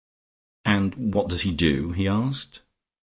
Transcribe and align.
"And 0.65 1.13
what 1.13 1.29
does 1.29 1.41
he 1.41 1.51
do?" 1.51 1.91
he 1.91 2.07
asked. 2.07 2.61